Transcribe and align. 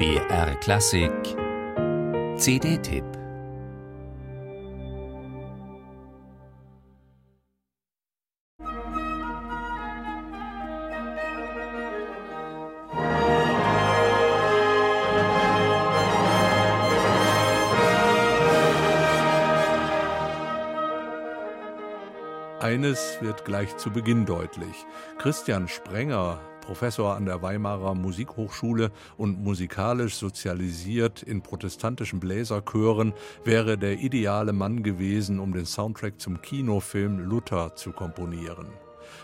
BR 0.00 0.54
Klassik 0.60 1.12
CD-Tipp 2.38 3.04
Eines 22.58 23.18
wird 23.20 23.44
gleich 23.44 23.76
zu 23.76 23.90
Beginn 23.90 24.24
deutlich. 24.24 24.86
Christian 25.18 25.68
Sprenger, 25.68 26.40
Professor 26.60 27.16
an 27.16 27.26
der 27.26 27.42
Weimarer 27.42 27.94
Musikhochschule 27.94 28.90
und 29.16 29.42
musikalisch 29.42 30.14
sozialisiert 30.14 31.22
in 31.22 31.42
protestantischen 31.42 32.20
Bläserchören, 32.20 33.12
wäre 33.44 33.78
der 33.78 33.98
ideale 33.98 34.52
Mann 34.52 34.82
gewesen, 34.82 35.40
um 35.40 35.52
den 35.52 35.66
Soundtrack 35.66 36.20
zum 36.20 36.40
Kinofilm 36.42 37.18
Luther 37.18 37.74
zu 37.74 37.92
komponieren. 37.92 38.68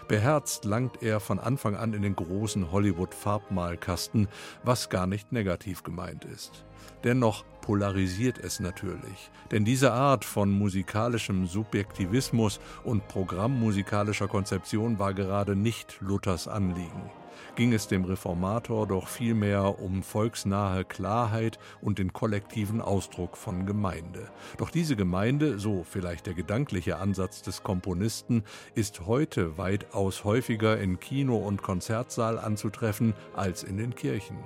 Beherzt 0.08 0.64
langt 0.64 1.02
er 1.02 1.20
von 1.20 1.38
Anfang 1.38 1.76
an 1.76 1.92
in 1.92 2.02
den 2.02 2.16
großen 2.16 2.70
Hollywood-Farbmalkasten, 2.70 4.28
was 4.62 4.88
gar 4.88 5.06
nicht 5.06 5.32
negativ 5.32 5.82
gemeint 5.82 6.24
ist. 6.24 6.64
Dennoch 7.04 7.44
polarisiert 7.60 8.38
es 8.38 8.60
natürlich, 8.60 9.30
denn 9.50 9.64
diese 9.64 9.92
Art 9.92 10.24
von 10.24 10.50
musikalischem 10.50 11.46
Subjektivismus 11.46 12.60
und 12.84 13.06
programmmusikalischer 13.08 14.28
Konzeption 14.28 14.98
war 14.98 15.14
gerade 15.14 15.56
nicht 15.56 15.98
Luthers 16.00 16.48
Anliegen 16.48 17.10
ging 17.54 17.72
es 17.72 17.88
dem 17.88 18.04
Reformator 18.04 18.86
doch 18.86 19.08
vielmehr 19.08 19.80
um 19.80 20.02
volksnahe 20.02 20.84
Klarheit 20.84 21.58
und 21.80 21.98
den 21.98 22.12
kollektiven 22.12 22.80
Ausdruck 22.80 23.36
von 23.36 23.66
Gemeinde. 23.66 24.28
Doch 24.58 24.70
diese 24.70 24.96
Gemeinde, 24.96 25.58
so 25.58 25.84
vielleicht 25.84 26.26
der 26.26 26.34
gedankliche 26.34 26.98
Ansatz 26.98 27.42
des 27.42 27.62
Komponisten, 27.62 28.44
ist 28.74 29.06
heute 29.06 29.58
weitaus 29.58 30.24
häufiger 30.24 30.78
in 30.78 31.00
Kino- 31.00 31.36
und 31.36 31.62
Konzertsaal 31.62 32.38
anzutreffen 32.38 33.14
als 33.34 33.62
in 33.62 33.76
den 33.76 33.94
Kirchen. 33.94 34.38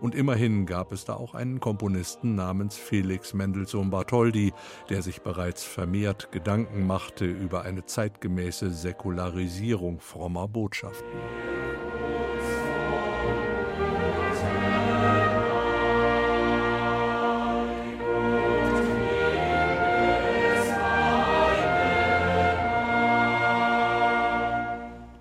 Und 0.00 0.14
immerhin 0.14 0.66
gab 0.66 0.92
es 0.92 1.04
da 1.04 1.14
auch 1.14 1.34
einen 1.34 1.60
Komponisten 1.60 2.34
namens 2.34 2.76
Felix 2.76 3.34
Mendelssohn 3.34 3.90
Bartholdy, 3.90 4.52
der 4.90 5.02
sich 5.02 5.22
bereits 5.22 5.64
vermehrt 5.64 6.32
Gedanken 6.32 6.86
machte 6.86 7.24
über 7.24 7.62
eine 7.62 7.84
zeitgemäße 7.86 8.70
Säkularisierung 8.70 10.00
frommer 10.00 10.48
Botschaften. 10.48 11.45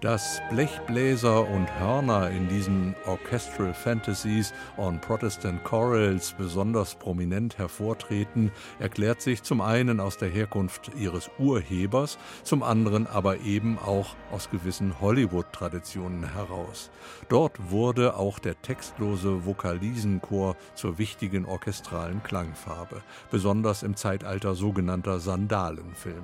Dass 0.06 0.40
Blechbläser 0.52 1.50
und 1.50 1.68
Hörner 1.80 2.30
in 2.30 2.48
diesen 2.48 2.96
Orchestral 3.08 3.74
Fantasies 3.74 4.54
on 4.78 5.02
Protestant 5.02 5.64
Chorals 5.64 6.36
besonders 6.38 6.94
prominent 6.94 7.58
hervortreten, 7.58 8.52
erklärt 8.78 9.24
sich 9.24 9.42
zum 9.42 9.62
einen 9.62 10.00
aus 10.00 10.20
der 10.20 10.30
Herkunft 10.30 10.92
ihres 10.96 11.32
Urhebers, 11.40 12.20
zum 12.44 12.62
anderen 12.62 13.08
aber 13.08 13.40
eben 13.40 13.80
auch 13.80 14.16
aus 14.32 14.52
gewissen 14.52 15.02
Hollywood-Traditionen 15.02 16.34
heraus. 16.36 16.92
Dort 17.28 17.72
wurde 17.72 18.16
auch 18.16 18.38
der 18.38 18.62
textlose 18.62 19.48
Vokalisenchor 19.48 20.56
zur 20.76 21.00
wichtigen 21.00 21.46
orchestralen 21.46 22.22
Klangfarbe, 22.22 23.02
besonders 23.32 23.82
im 23.82 23.96
Zeitalter 23.96 24.54
sogenannter 24.54 25.20
Sandalenfilme. 25.20 26.22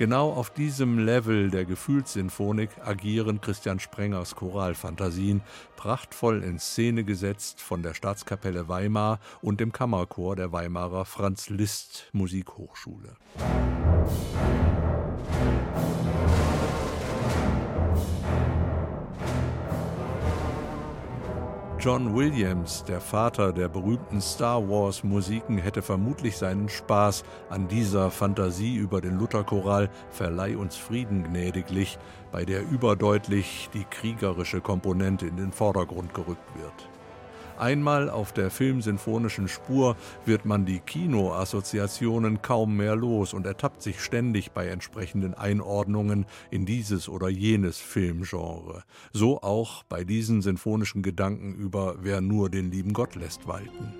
Genau 0.00 0.30
auf 0.32 0.48
diesem 0.48 0.98
Level 0.98 1.50
der 1.50 1.66
Gefühlssinfonik 1.66 2.70
agieren 2.82 3.42
Christian 3.42 3.80
Sprengers 3.80 4.34
Choralfantasien, 4.34 5.42
prachtvoll 5.76 6.42
in 6.42 6.58
Szene 6.58 7.04
gesetzt 7.04 7.60
von 7.60 7.82
der 7.82 7.92
Staatskapelle 7.92 8.66
Weimar 8.66 9.20
und 9.42 9.60
dem 9.60 9.72
Kammerchor 9.72 10.36
der 10.36 10.52
Weimarer 10.52 11.04
Franz 11.04 11.50
Liszt 11.50 12.08
Musikhochschule. 12.14 13.14
John 21.82 22.14
Williams, 22.14 22.84
der 22.84 23.00
Vater 23.00 23.54
der 23.54 23.70
berühmten 23.70 24.20
Star 24.20 24.68
Wars 24.68 25.02
Musiken, 25.02 25.56
hätte 25.56 25.80
vermutlich 25.80 26.36
seinen 26.36 26.68
Spaß 26.68 27.24
an 27.48 27.68
dieser 27.68 28.10
Fantasie 28.10 28.76
über 28.76 29.00
den 29.00 29.18
Lutherchoral 29.18 29.88
Verleih 30.10 30.58
uns 30.58 30.76
Frieden 30.76 31.24
gnädiglich, 31.24 31.98
bei 32.32 32.44
der 32.44 32.68
überdeutlich 32.68 33.70
die 33.72 33.84
kriegerische 33.84 34.60
Komponente 34.60 35.26
in 35.26 35.38
den 35.38 35.52
Vordergrund 35.52 36.12
gerückt 36.12 36.54
wird. 36.54 36.99
Einmal 37.60 38.08
auf 38.08 38.32
der 38.32 38.50
filmsinfonischen 38.50 39.46
Spur 39.46 39.94
wird 40.24 40.46
man 40.46 40.64
die 40.64 40.80
Kinoassoziationen 40.80 42.40
kaum 42.40 42.74
mehr 42.78 42.96
los 42.96 43.34
und 43.34 43.44
ertappt 43.44 43.82
sich 43.82 44.00
ständig 44.00 44.52
bei 44.52 44.66
entsprechenden 44.68 45.34
Einordnungen 45.34 46.24
in 46.50 46.64
dieses 46.64 47.06
oder 47.06 47.28
jenes 47.28 47.76
Filmgenre. 47.76 48.84
So 49.12 49.42
auch 49.42 49.82
bei 49.82 50.04
diesen 50.04 50.40
sinfonischen 50.40 51.02
Gedanken 51.02 51.54
über 51.54 51.96
Wer 52.00 52.22
nur 52.22 52.48
den 52.48 52.70
lieben 52.70 52.94
Gott 52.94 53.14
lässt 53.14 53.46
walten. 53.46 53.92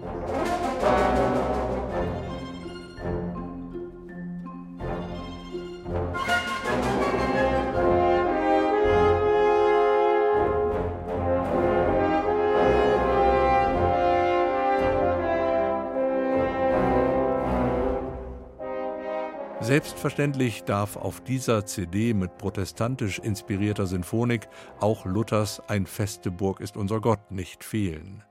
Selbstverständlich 19.70 20.64
darf 20.64 20.96
auf 20.96 21.20
dieser 21.20 21.64
CD 21.64 22.12
mit 22.12 22.38
protestantisch 22.38 23.20
inspirierter 23.20 23.86
Sinfonik 23.86 24.48
auch 24.80 25.06
Luthers 25.06 25.62
Ein 25.68 25.86
feste 25.86 26.32
Burg 26.32 26.58
ist 26.58 26.76
unser 26.76 27.00
Gott 27.00 27.30
nicht 27.30 27.62
fehlen. 27.62 28.24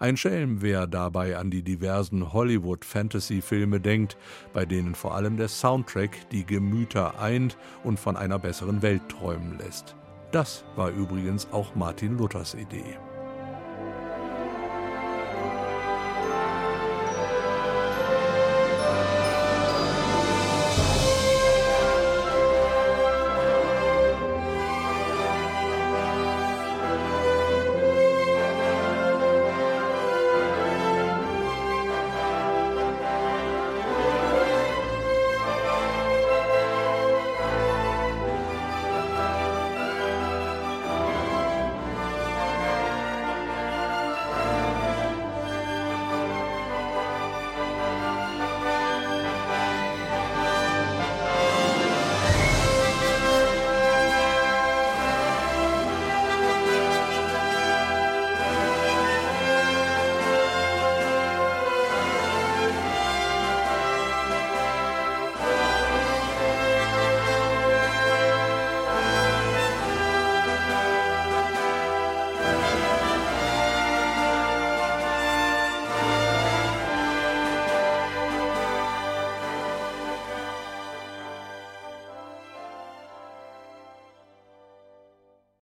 Ein 0.00 0.16
Schelm, 0.16 0.62
wer 0.62 0.86
dabei 0.86 1.36
an 1.36 1.50
die 1.50 1.62
diversen 1.62 2.32
Hollywood-Fantasy-Filme 2.32 3.78
denkt, 3.78 4.16
bei 4.54 4.64
denen 4.64 4.94
vor 4.94 5.14
allem 5.14 5.36
der 5.36 5.48
Soundtrack 5.48 6.30
die 6.30 6.46
Gemüter 6.46 7.20
eint 7.20 7.58
und 7.84 8.00
von 8.00 8.16
einer 8.16 8.38
besseren 8.38 8.80
Welt 8.80 9.06
träumen 9.10 9.58
lässt. 9.58 9.96
Das 10.32 10.64
war 10.76 10.88
übrigens 10.88 11.46
auch 11.52 11.74
Martin 11.74 12.16
Luthers 12.16 12.54
Idee. 12.54 12.96